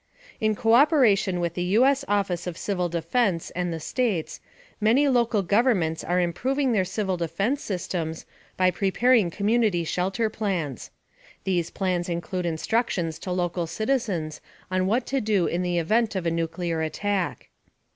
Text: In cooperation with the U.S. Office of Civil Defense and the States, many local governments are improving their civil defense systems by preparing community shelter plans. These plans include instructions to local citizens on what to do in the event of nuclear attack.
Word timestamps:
In 0.39 0.55
cooperation 0.55 1.39
with 1.39 1.53
the 1.53 1.61
U.S. 1.77 2.03
Office 2.07 2.47
of 2.47 2.57
Civil 2.57 2.89
Defense 2.89 3.51
and 3.51 3.71
the 3.71 3.79
States, 3.79 4.39
many 4.79 5.07
local 5.07 5.43
governments 5.43 6.03
are 6.03 6.19
improving 6.19 6.71
their 6.71 6.83
civil 6.83 7.17
defense 7.17 7.61
systems 7.61 8.25
by 8.57 8.71
preparing 8.71 9.29
community 9.29 9.83
shelter 9.83 10.27
plans. 10.27 10.89
These 11.43 11.69
plans 11.69 12.09
include 12.09 12.47
instructions 12.47 13.19
to 13.19 13.31
local 13.31 13.67
citizens 13.67 14.41
on 14.71 14.87
what 14.87 15.05
to 15.05 15.21
do 15.21 15.45
in 15.45 15.61
the 15.61 15.77
event 15.77 16.15
of 16.15 16.25
nuclear 16.25 16.81
attack. 16.81 17.49